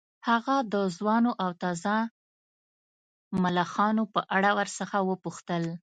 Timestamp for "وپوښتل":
5.09-5.63